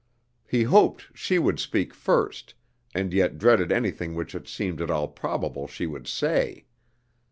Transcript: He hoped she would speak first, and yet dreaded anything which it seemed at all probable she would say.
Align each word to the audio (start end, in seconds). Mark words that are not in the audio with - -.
He 0.47 0.63
hoped 0.63 1.09
she 1.13 1.37
would 1.37 1.59
speak 1.59 1.93
first, 1.93 2.55
and 2.95 3.13
yet 3.13 3.37
dreaded 3.37 3.71
anything 3.71 4.15
which 4.15 4.33
it 4.33 4.47
seemed 4.47 4.81
at 4.81 4.89
all 4.89 5.07
probable 5.07 5.67
she 5.67 5.85
would 5.85 6.07
say. 6.07 6.65